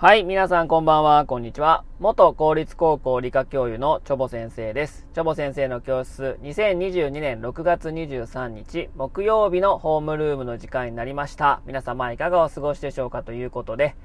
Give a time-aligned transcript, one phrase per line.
[0.00, 1.82] はい、皆さんこんばんは、こんにちは。
[1.98, 5.08] 元公立高校理科教諭のチョボ先生です。
[5.12, 11.62] チョボ先生の教室、2022年6月23日、木曜日のホームルームの時間になりました。
[11.66, 13.96] 皆様いかがお過ごしでしょうかということで、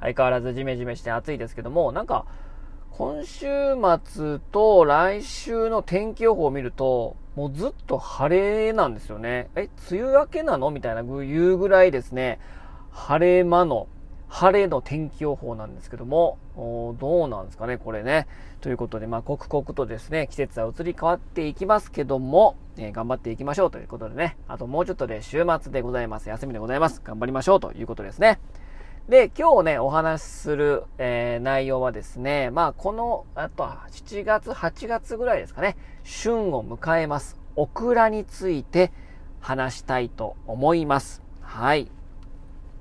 [0.00, 2.26] 相変わらずジメジメして暑いですけども、なんか、
[2.90, 3.46] 今週
[4.04, 9.48] 末と来週の天気予報を見ると、もうずっと晴れなんですよね。
[9.56, 10.70] え、梅雨明けなの？
[10.70, 12.40] みたいな言うぐらいですね、
[12.90, 13.88] 晴れ間の
[14.30, 18.28] 晴れの天気予報なんですけども、どうなんですかね、これね。
[18.60, 26.28] ということで、まあ、刻々とですね、季節は移り変わっていきますけども、えー、頑張っていきましょうということでね、あともうちょっとで週末でございます。
[26.28, 27.02] 休みでございます。
[27.04, 28.38] 頑張りましょうということですね。
[29.08, 37.36] で、今日ね、お話しする、えー、内容はですね、まあ、この、あと7月、8月ぐらいですかね、旬を迎えます。
[37.56, 38.92] オクラについて
[39.40, 41.20] 話したいと思います。
[41.40, 41.90] はい。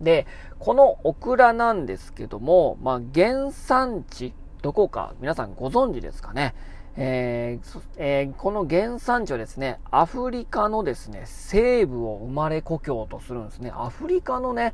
[0.01, 0.27] で、
[0.59, 6.53] このオクラなんですけども、まあ、原産地、どこか皆さんご存知ですかね？
[7.01, 13.71] えーえー、この原産地はですね、アフリカのですね、西部を生まれ故郷とするんですね。
[13.73, 14.73] アフリカのね、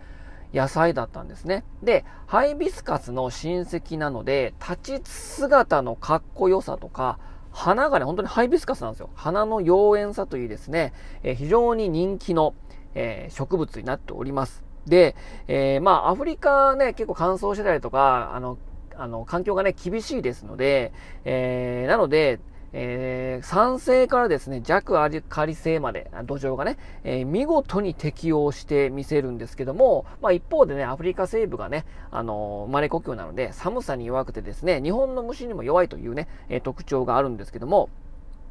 [0.52, 1.64] 野菜だったんですね。
[1.84, 7.20] で、ハイビスカスの親戚なので、立ち姿のかっこよさとか、
[7.52, 9.12] 花がね、本当にハイビスカスなんですよ。
[9.14, 12.56] 花の妖艶さといいですね、えー、非常に人気の、
[12.96, 14.65] えー、植物になっております。
[14.88, 15.16] で、
[15.48, 18.58] えー、まあ、アフリカね、結構乾燥してたりとか、あの、
[18.98, 20.94] あの、環境がね、厳しいですので、
[21.26, 22.40] えー、なので、
[22.78, 37.90] えー、酸性からですね、弱アリカリ性まで、土壌がね、えー、見事に適応してみせるんですけども、まあ一方でね、アフリカ西部がね、あのー、生まれ故郷なので、寒さに弱くてですね、日本の虫にも弱いというね、えー、特徴があるんですけども、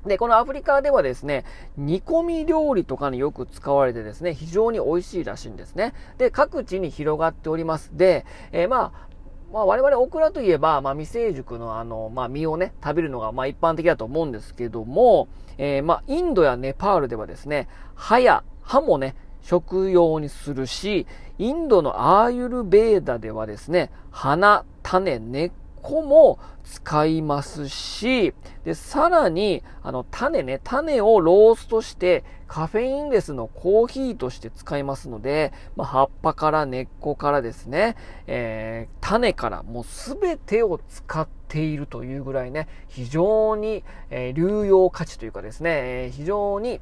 [0.07, 1.45] で、このアフリカではですね、
[1.77, 5.95] 煮込み料理とかによく使われてですね、非常に美味しいらしいんですね。
[6.19, 7.97] で、各地に広がっております。
[7.97, 9.15] で、えー、まあ、
[9.53, 15.29] まあ、我々オクラといえば、まあ、未成熟のあの、まあ、実をね、食べるのが、まあ、一般的だと思うんですけども、
[15.59, 21.07] えー、まあ、インドやネパールではですね、歯や、歯もね、食用にするし、
[21.39, 25.53] インドのアーユルベーダではですね、花、種、根っ
[25.85, 28.33] こも使いますし、
[28.65, 37.97] で、さらに、あの、種ね、種をローストして、カフェインレスのコーヒーとして使いますので、まあ、葉っぱから根っこからですね、
[38.27, 45.71] えー、種からもうすべてを使っているというぐらいね、非常に、えー、流用価値というかですね、
[46.05, 46.81] えー、非常に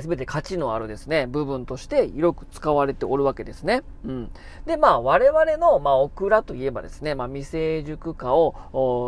[0.00, 3.82] すべて価値のあるですね、部分として広く使われておるわけですね。
[4.04, 4.30] うん。
[4.66, 8.54] で、まあ、我々の、まあ、オクラといえばですね、まあ、未成熟化を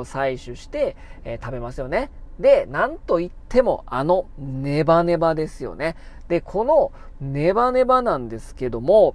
[0.06, 2.10] 採取して、えー、食べますよね。
[2.38, 5.96] で、なんといっても、あの、ネバネバですよね。
[6.28, 9.14] で、このネバネバなんですけども、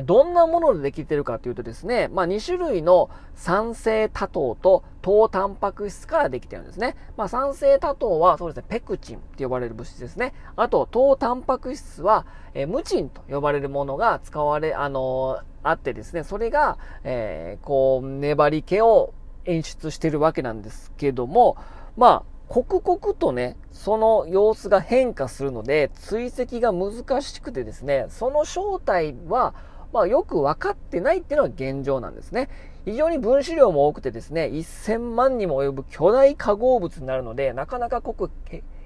[0.00, 6.96] どんなものでできてるかというとですね、まあ、2種類の酸性多糖と糖タンパク質からできてるんですね。
[7.18, 10.32] まあ、酸性多糖はそうですね、ペクチンって呼ばれる物質ですね。
[10.56, 19.12] あと、糖タンパク質は、えー、ムチンと呼ばれるものが使われ、あのー、あってですね、それが、えー、こう、粘り気を
[19.44, 21.56] 演出してるわけなんですけども、
[21.96, 29.54] まあ、刻々とね、その様子が変化するので、追跡が難しくてですね、その正体は、
[29.92, 32.48] まあ、よく分かってないっていうのが現状なんですね。
[32.84, 38.30] 非常に分子量も多くてですね、1000万にも及ぶ巨大化合物になるので、なかなか刻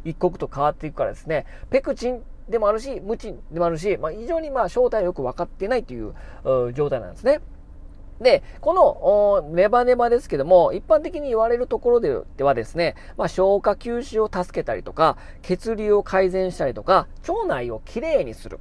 [0.04, 6.14] 一刻と変わっていくからですね、ペクチンでもあるし、ムチンでもあるし、まあ、非常にまあ正体はよく分かってないという
[6.74, 7.40] 状態なんですね。
[8.20, 18.58] で、このネバネバですけども、一般的に言われるところではですね、まあ、消化吸収を助けたりとか、血流を改善したりとか、腸内をきれいにする。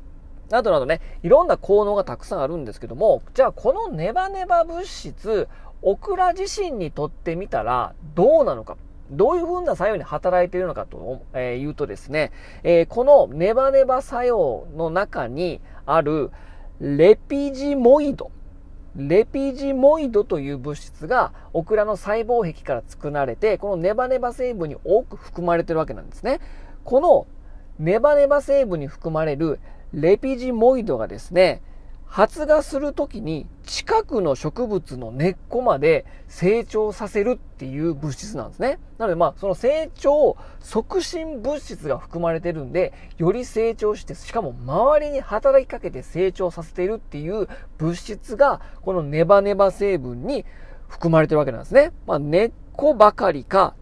[0.50, 5.48] などなどね、いろんな効能がたくさんあるんですけども、じゃあこのネバネバ物質、
[5.82, 8.78] オクラ自身にとってみたらどうなのか。
[9.12, 12.32] どういう風な作用に働いているのかと、えいうとですね、
[12.64, 16.32] えー、このネバネバ作用の中にある
[16.80, 18.32] レピジモイド。
[18.96, 26.40] レピジモイドという物質がオクラの細胞壁から作られて、このネバネバ成分に多く含まれているわけなんですね。
[26.84, 27.28] この
[27.78, 29.60] ネバネバ成分に含まれる
[29.96, 31.62] レピジモイドがですね、
[32.06, 38.78] 発芽するときに近くの植物の根っこまで成長させるっていう物質なんですね。
[38.98, 47.48] なのでまあその成長促進物質が含まれてるんで、より成長して、しかも周りに働きかけて成長させているっていう
[47.78, 50.46] 物質がこのネバネバ成分に
[50.90, 51.94] 含まれてるわけなんですね。
[52.06, 53.76] まあ根っこばかりか、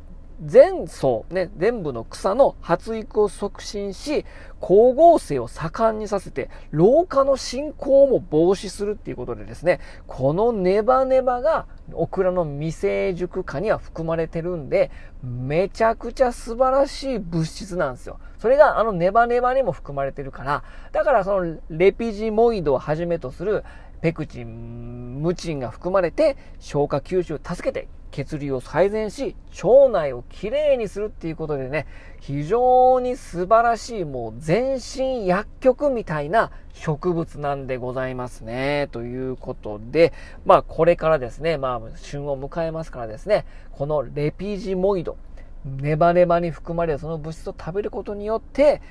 [0.43, 4.25] 全層、ね、全部の草の発育を促進し、
[4.59, 14.91] 光合成を盛んにさせて、老化の進行も防止するっていうことでですね、このネバネバがオクラの未成熟化には含まれてるんで、
[15.23, 18.19] めちゃくちゃ素晴らしい物質なんですよ。
[18.39, 23.63] それがあのネバネバにも含まれてるから、だからそのレピジモイドをはじめとする
[24.01, 31.87] ペクチン、ムチンが含まれて消化吸収を助けて血流を改善し、腸内をきれいにするっていうことでね、
[32.21, 38.87] 非常に素晴らしいもう全身薬局みたいな植物なんでございますね。
[38.91, 40.13] ということで、
[40.45, 45.17] まあこれからですね、まあ旬を迎えますからですね、このレピジモイド、
[45.65, 48.81] ネバネバに含まれるその物質を食べることによって、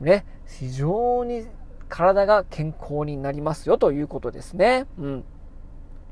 [0.00, 1.46] ね、非常に
[1.88, 4.86] 体が健康になりますよということですね。
[4.98, 5.24] うん。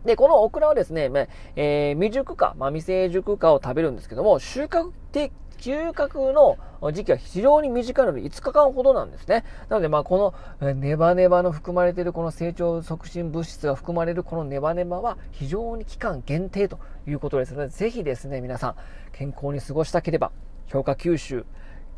[0.05, 1.27] で、このオクラはですね、ま
[1.57, 6.59] えー、未熟化、まあ、未成熟化を食べるんですけども、収穫的、収穫の
[6.93, 9.45] 時期は非常に短いので5日間ほどなんですね。
[9.69, 18.75] なので、まあ、このネバネバの含まれているこの成長促進物質が含まれるこのネバネバは非常に期間限定ということですので、ぜひですね、皆さん、
[19.13, 20.31] 健康に過ごしたければ、
[20.69, 21.47] 消化吸収、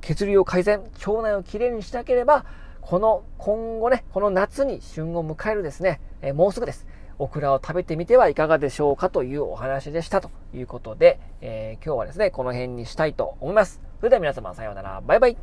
[0.01, 2.45] 血流を改善、腸内をきれいにしたければ、
[2.81, 6.87] この今後ね、この夏に旬を迎えるですね、えー、もうすぐです。
[7.19, 13.81] オクラを食べてみてはいかがでしょうかというお話でしたということで、えー、今日はですね、この辺にしたいと思います。
[13.99, 15.03] それでは皆様さようなら。
[15.05, 15.37] バイバイ。